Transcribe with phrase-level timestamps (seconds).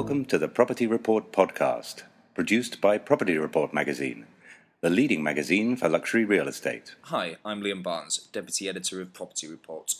[0.00, 2.04] Welcome to the Property Report podcast,
[2.34, 4.24] produced by Property Report magazine,
[4.80, 6.94] the leading magazine for luxury real estate.
[7.02, 9.96] Hi, I'm Liam Barnes, Deputy Editor of Property Report.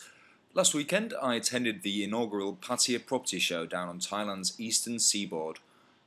[0.55, 5.59] Last weekend, I attended the inaugural Pattaya Property Show down on Thailand's eastern seaboard.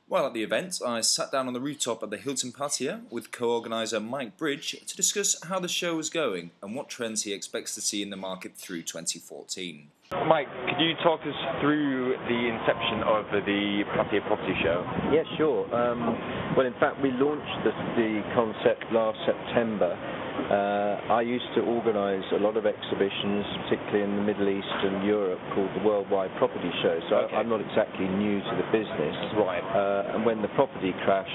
[0.08, 3.30] While at the event, I sat down on the rooftop at the Hilton Pattaya with
[3.30, 7.32] co organiser Mike Bridge to discuss how the show was going and what trends he
[7.32, 9.86] expects to see in the market through 2014.
[10.22, 14.80] Mike, could you talk us through the inception of the Pattaya Property Show?
[15.12, 15.66] Yeah, sure.
[15.74, 19.92] Um, well, in fact, we launched the, the concept last September.
[20.48, 25.04] Uh, I used to organise a lot of exhibitions, particularly in the Middle East and
[25.04, 27.00] Europe, called the Worldwide Property Show.
[27.10, 27.36] So Okay.
[27.36, 29.16] I, I'm not exactly new to the business.
[29.36, 29.60] Right.
[29.62, 31.30] Uh, and when the property crash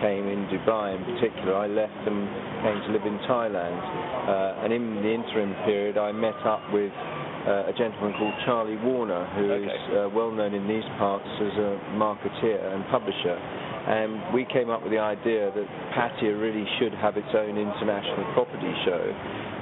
[0.00, 2.26] came in Dubai in particular, I left and
[2.64, 3.78] came to live in Thailand.
[4.26, 6.92] Uh, and in the interim period, I met up with
[7.46, 9.98] uh, a gentleman called Charlie Warner, who is Okay.
[9.98, 13.34] uh, well known in these parts as a marketeer and publisher.
[13.82, 18.30] And we came up with the idea that Pattaya really should have its own international
[18.32, 19.02] property show.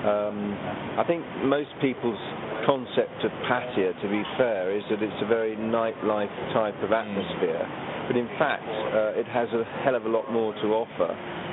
[0.05, 0.53] Um,
[1.01, 2.21] I think most people's
[2.69, 7.65] concept of Pattaya, to be fair, is that it's a very nightlife type of atmosphere.
[8.09, 11.09] But in fact, uh, it has a hell of a lot more to offer.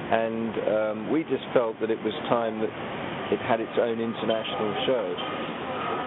[0.08, 2.72] And um, we just felt that it was time that
[3.31, 5.47] it had its own international show.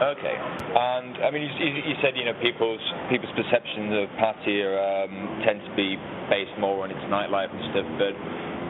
[0.01, 0.33] Okay.
[0.33, 2.81] And I mean, you, you- said you know people's
[3.13, 6.01] people's perceptions of Pattaya um, tend to be
[6.33, 8.15] based more on its nightlife and stuff, but.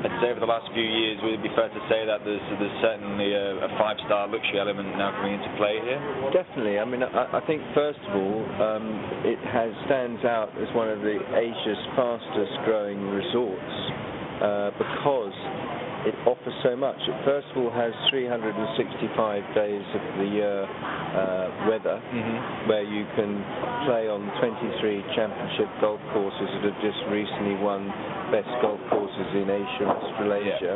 [0.00, 2.40] I'd say over the last few years, would it be fair to say that there's,
[2.56, 6.00] there's certainly a, a five-star luxury element now coming into play here?
[6.32, 6.80] Definitely.
[6.80, 8.88] I mean, I, I think first of all, um,
[9.28, 13.76] it has stands out as one of the Asia's fastest-growing resorts
[14.40, 15.36] uh, because
[16.06, 16.96] it offers so much.
[17.04, 22.68] It first of all has 365 days of the year uh, weather, Mm-hmm.
[22.68, 23.36] where you can
[23.86, 27.88] play on 23 championship golf courses that have just recently won
[28.32, 30.74] best golf courses in Asia and Australasia.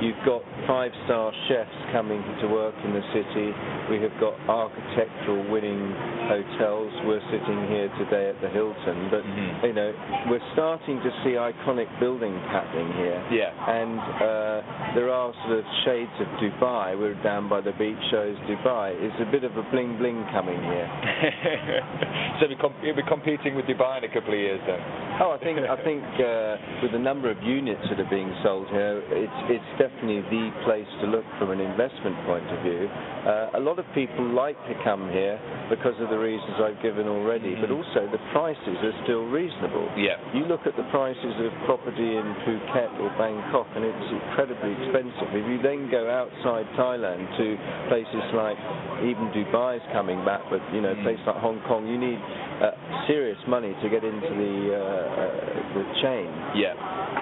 [0.00, 3.48] You've got five-star chefs coming to work in the city.
[3.88, 5.80] We have got architectural winning
[6.28, 6.92] hotels.
[7.08, 9.62] We're sitting here today at the Hilton, but Mhm.
[9.64, 9.94] you know
[10.28, 13.22] we're starting to see iconic buildings happening here.
[13.30, 13.52] Yeah.
[13.66, 16.98] And uh, there are sort of shades of Dubai.
[16.98, 18.92] We're down by the beach shows Dubai.
[19.00, 20.88] It's a bit of a bling bling coming here.
[22.40, 24.80] so you'll be, com- you'll be competing with Dubai in a couple of years then?
[25.20, 28.68] Oh, I think I think uh, with the number of units that are being sold
[28.68, 32.90] here, it's it's definitely the place to look from an investment point of view.
[32.90, 35.38] Uh, a lot of people like to come here
[35.70, 37.78] because of the reasons I've given already, but Mhm.
[37.78, 39.86] also the prices are still reasonable.
[39.96, 40.16] Yeah.
[40.34, 45.34] You look at the prices of property in Phuket or Bangkok, and it's incredibly expensive.
[45.34, 47.58] If you then go outside Thailand to
[47.88, 48.58] places like
[49.02, 51.02] even Dubai's coming back, but you know, Mm.
[51.02, 52.18] places like Hong Kong, you need
[52.62, 55.46] uh, serious money to get into the uh, uh,
[55.76, 56.28] the chain.
[56.56, 56.72] Yeah.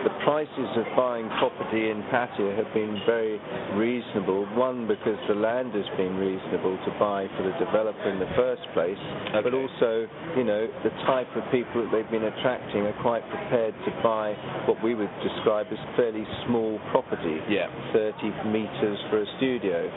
[0.05, 3.41] The prices of buying property in Pattaya have been very
[3.75, 4.45] reasonable.
[4.55, 8.63] One, because the land has been reasonable to buy for the developer in the first
[8.77, 9.01] place,
[9.33, 10.05] but also,
[10.37, 14.37] you know, the type of people that they've been attracting are quite prepared to buy
[14.69, 17.41] what we would describe as fairly small property.
[17.49, 17.73] Yeah.
[17.97, 19.89] 30 meters for a studio.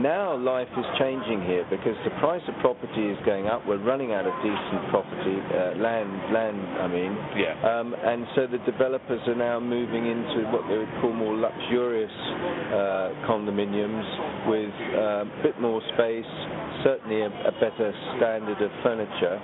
[0.00, 3.66] Now life is changing here because the price of property is going up.
[3.68, 7.12] We're running out of decent property, uh, land, land, I mean.
[7.36, 7.54] Yeah.
[7.64, 12.12] Um, and so the developers are now moving into what they would call more luxurious
[12.12, 14.06] uh, condominiums
[14.48, 16.28] with uh, a bit more space,
[16.84, 19.40] certainly a, a better standard of furniture.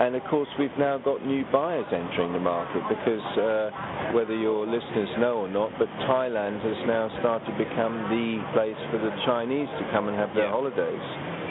[0.00, 4.66] And of course, we've now got new buyers entering the market because uh, whether your
[4.66, 9.12] listeners know or not, but Thailand has now started to become the place for the
[9.26, 10.50] Chinese to come and have their Yeah.
[10.50, 11.06] holidays.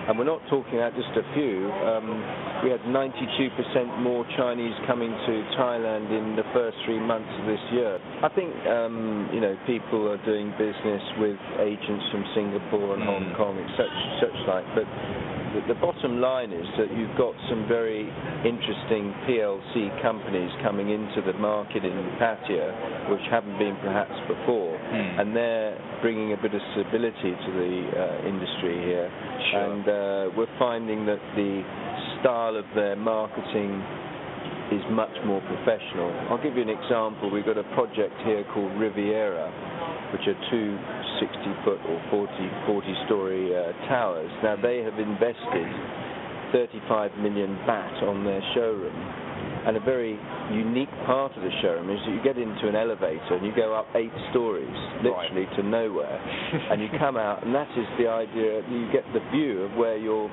[0.07, 1.69] And we're not talking about just a few.
[1.85, 2.09] Um,
[2.65, 7.61] we had 92% more Chinese coming to Thailand in the first three months of this
[7.71, 7.99] year.
[8.23, 13.21] I think, um, you know, people are doing business with agents from Singapore and Hong
[13.31, 13.37] Mm.
[13.37, 14.85] Kong and such, such like, but
[15.53, 18.09] the, the bottom line is that you've got some very
[18.43, 25.19] interesting PLC companies coming into the market in Pattaya, which haven't been perhaps before, Hmm.
[25.19, 29.09] and they're bringing a bit of stability to the uh, industry here.
[29.51, 29.61] Sure.
[29.61, 31.63] And uh, we're finding that the
[32.19, 33.81] style of their marketing
[34.71, 36.09] is much more professional.
[36.31, 37.29] I'll give you an example.
[37.29, 39.51] We've got a project here called Riviera,
[40.15, 40.79] which are two
[41.19, 42.31] 60-foot or 40,
[42.65, 44.31] 40-story uh, towers.
[44.43, 45.67] Now, they have invested
[46.53, 49.20] 35 million baht on their showroom.
[49.67, 50.17] And a very
[50.51, 53.73] unique part of the showroom is that you get into an elevator and you go
[53.77, 54.73] up eight stories,
[55.03, 56.17] literally to nowhere,
[56.71, 58.65] and you come out, and that is the idea.
[58.69, 60.29] You get the view of where your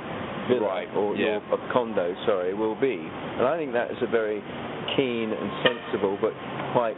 [0.49, 1.41] villa Right, or yeah.
[1.45, 2.97] your condo, sorry, will be.
[2.97, 4.41] And I think that is a very
[4.97, 6.33] keen and sensible, but
[6.73, 6.97] quite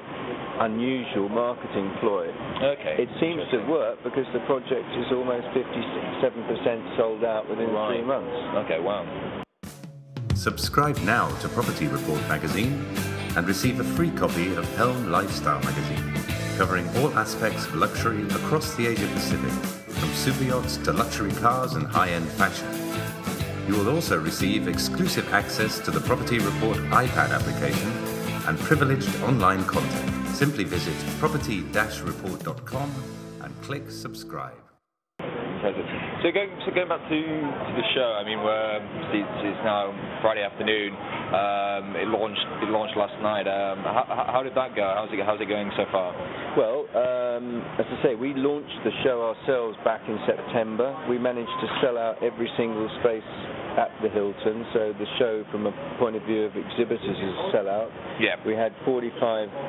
[0.62, 2.30] unusual marketing ploy.
[2.62, 2.94] Okay.
[3.02, 7.96] It seems to work because the project is almost 57% sold out within Right.
[7.96, 8.36] three months.
[8.64, 9.02] Okay, wow.
[10.40, 12.82] Subscribe now to Property Report magazine
[13.36, 16.14] and receive a free copy of Helm Lifestyle magazine,
[16.56, 19.52] covering all aspects of luxury across the Asia Pacific,
[19.92, 22.66] from super yachts to luxury cars and high end fashion.
[23.68, 27.90] You will also receive exclusive access to the Property Report iPad application
[28.48, 30.26] and privileged online content.
[30.28, 32.94] Simply visit property-report.com
[33.42, 34.56] and click subscribe.
[36.20, 39.88] So going, so going back to, to the show, I mean, it's, it's now
[40.20, 40.92] Friday afternoon.
[40.92, 43.48] Um, it launched it launched last night.
[43.48, 44.84] Um, how, how- how did that go?
[44.84, 46.12] How's it how's it going so far?
[46.60, 50.92] Well, um, as I say, we launched the show ourselves back in September.
[51.08, 53.24] We managed to sell out every single space
[53.78, 57.46] at the Hilton, so the show from a point of view of exhibitors is a
[57.54, 57.90] sellout.
[58.18, 58.36] Yeah.
[58.46, 59.12] We had 45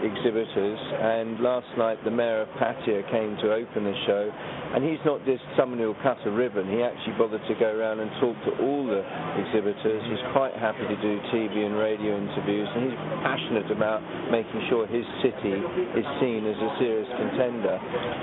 [0.03, 4.31] exhibitors, and last night the mayor of Pattaya came to open the show.
[4.71, 7.99] And he's not just someone who'll cut a ribbon, he actually bothered to go around
[7.99, 9.03] and talk to all the
[9.43, 10.01] exhibitors.
[10.07, 13.99] He's quite happy to do TV and radio interviews, and he's passionate about
[14.31, 15.59] making sure his city
[15.99, 17.75] is seen as a serious contender.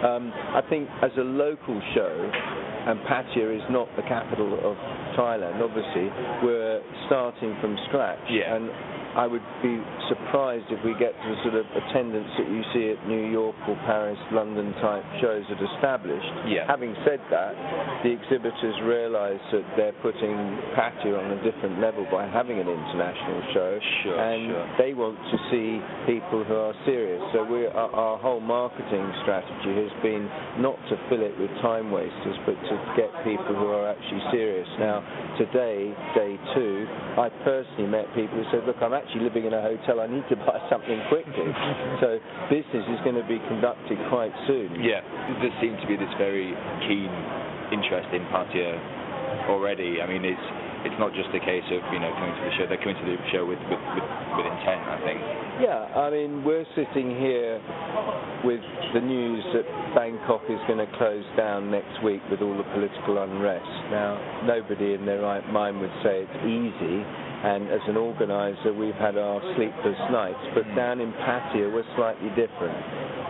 [0.03, 2.15] Um, I think as a local show,
[2.89, 4.77] and Pattaya is not the capital of
[5.19, 6.07] Thailand, obviously,
[6.47, 8.23] we're starting from scratch.
[8.31, 8.55] Yeah.
[8.55, 8.71] And
[9.17, 12.93] I would be surprised if we get to the sort of attendance that you see
[12.93, 16.29] at New York or Paris, London type shows that are established.
[16.47, 16.69] Yeah.
[16.69, 17.57] Having said that,
[18.05, 20.37] the exhibitors realise that they're putting
[20.77, 23.71] Pattaya on a different level by having an international show,
[24.05, 24.67] Sure, and sure.
[24.79, 27.23] they want to see people who are serious.
[27.33, 30.29] So we, our, our whole marketing strategy has been
[30.61, 34.69] not to fill it with time wasters, but to get people who are actually serious.
[34.79, 35.01] Now,
[35.39, 36.87] today, day two,
[37.19, 40.03] I personally met people who said, "Look, I'm actually living in a hotel.
[40.03, 41.49] I need to buy something quickly."
[42.03, 42.19] so
[42.51, 44.83] business is going to be conducted quite soon.
[44.83, 45.01] Yeah.
[45.39, 46.53] There seems to be this very
[46.91, 47.11] keen
[47.71, 48.77] interest in Pattaya
[49.49, 50.01] already.
[50.03, 50.49] I mean, it's
[50.87, 52.65] it's not just a case of you know coming to the show.
[52.67, 54.07] They're coming to the show with with, with,
[54.39, 54.83] with intent.
[54.87, 55.21] I think.
[55.59, 57.59] Yeah, I mean, we're sitting here
[58.45, 58.63] with
[58.95, 63.19] the news that Bangkok is going to close down next week with all the political
[63.19, 63.67] unrest.
[63.91, 64.17] Now,
[64.47, 67.03] nobody in their right mind would say it's easy,
[67.45, 72.31] and as an organizer, we've had our sleepless nights, but down in Pattaya, we're slightly
[72.35, 72.75] different.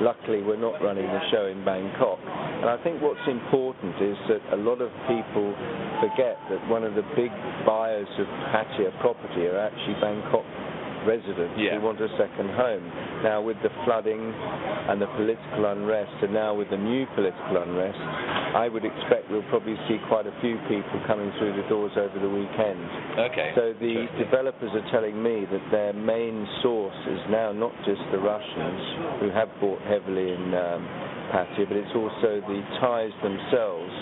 [0.00, 2.18] Luckily, we're not running the show in Bangkok.
[2.24, 5.52] And I think what's important is that a lot of people
[6.00, 7.30] forget that one of the big
[7.66, 10.46] buyers of Pattaya property are actually Bangkok
[11.06, 11.76] residents Yeah.
[11.78, 12.84] who want a second home.
[13.22, 14.32] Now, with the flooding
[14.88, 17.98] and the political unrest, and now with the new political unrest,
[18.54, 22.18] I would expect we'll probably see quite a few people coming through the doors over
[22.18, 22.80] the weekend.
[23.18, 23.52] Okay.
[23.54, 28.18] So the developers are telling me that their main source is now not just the
[28.18, 30.82] Russians, who have bought heavily in um,
[31.28, 33.92] Pattaya, but it's also the Thais themselves,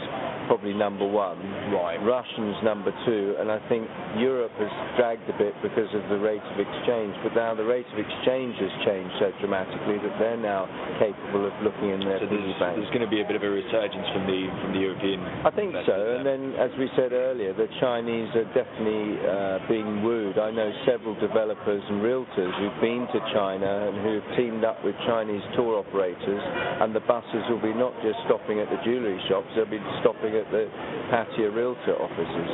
[0.46, 1.38] probably number one.
[1.70, 1.98] Right.
[2.02, 3.86] Russians number two, and I think
[4.18, 7.14] Europe has dragged a bit because of the rate of exchange.
[7.22, 10.66] But now the rate of exchange has changed so dramatically that they're now
[11.02, 12.78] capable of looking in their So there's, bank.
[12.78, 15.18] there's going to be a bit of a resurgence from the from the European.
[15.44, 19.58] I think so, investors and then as we said earlier, the Chinese are definitely uh,
[19.68, 20.38] being wooed.
[20.38, 24.94] I know several developers and realtors who've been to China and who've teamed up with
[25.06, 26.40] Chinese tour operators,
[26.80, 30.35] and the buses will be not just stopping at the jewellery shops, they'll be stopping
[30.36, 30.68] at the
[31.08, 32.50] Pattaya realtor offices.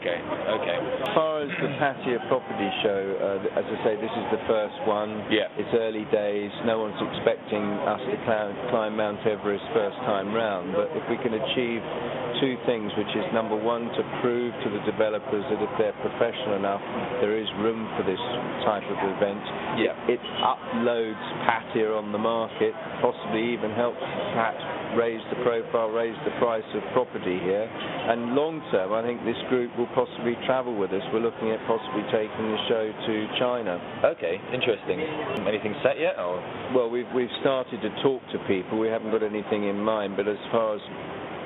[0.00, 0.18] Okay.
[0.18, 0.78] Okay.
[1.04, 4.78] As far as the Pattaya property show, uh, as I say, this is the first
[4.88, 5.28] one.
[5.28, 5.52] Yeah.
[5.60, 6.50] It's early days.
[6.64, 10.72] No one's expecting us to climb, climb Mount Everest first time round.
[10.72, 11.82] But if we can achieve
[12.40, 16.56] two things, which is number one, to prove to the developers that if they're professional
[16.56, 16.84] enough,
[17.20, 18.20] there is room for this
[18.64, 19.42] type of event.
[19.80, 19.96] Yeah.
[20.08, 24.60] It uploads Pattaya on the market, possibly even helps perhaps
[24.94, 27.66] raise the profile, raise the price of property here.
[27.66, 31.02] And long term, I think this group will possibly travel with us.
[31.12, 33.80] We're looking at possibly taking the show to China.
[34.14, 34.38] Okay.
[34.54, 35.00] Interesting.
[35.48, 36.14] Anything set yet?
[36.18, 36.38] Or
[36.74, 38.78] Well, we've we've started to talk to people.
[38.78, 40.82] We haven't got anything in mind, but as far as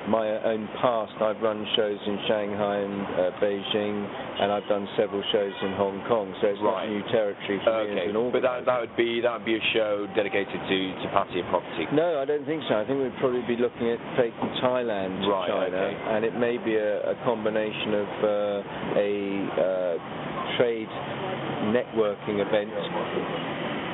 [0.09, 3.97] my own past, I've run shows in Shanghai and uh, Beijing,
[4.41, 6.33] and I've done several shows in Hong Kong.
[6.41, 6.89] So it's Right.
[6.89, 9.57] not new territory for me as an But that that would be that would be
[9.57, 11.85] a show dedicated to to Pattaya property.
[11.93, 12.81] No, I don't think so.
[12.81, 15.97] I think we'd probably be looking at taking Thailand Right, China, okay.
[16.17, 19.13] and it may be a, a combination of uh, a
[19.61, 20.89] uh, trade
[21.77, 22.73] networking event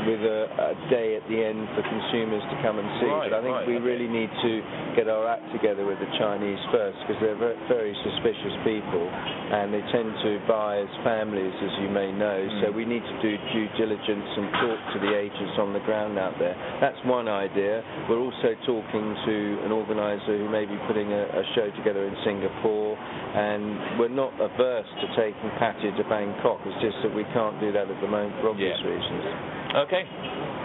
[0.06, 3.10] with a, a, day at the end for consumers to come and see.
[3.10, 3.90] Right, but I think right, we okay.
[3.90, 4.52] really need to
[4.94, 9.74] get our act together with the Chinese first because they're very, very suspicious people and
[9.74, 12.38] they tend to buy as families, as you may know.
[12.38, 12.62] Mm.
[12.62, 16.18] So we need to do due diligence and talk to the agents on the ground
[16.22, 16.54] out there.
[16.78, 17.82] That's one idea.
[18.06, 19.36] We're also talking to
[19.66, 24.30] an organizer who may be putting a, a show together in Singapore and we're not
[24.38, 26.62] averse to taking Pattaya to Bangkok.
[26.62, 28.86] It's just that we can't do that at the moment for obvious Yeah.
[28.86, 29.55] reasons.
[29.74, 30.04] Okay,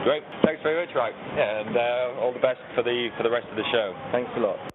[0.03, 0.23] great.
[0.45, 1.13] Thanks very much, right?
[1.13, 3.93] And uh, all the best for the for the rest of the show.
[4.11, 4.70] Thanks a lot.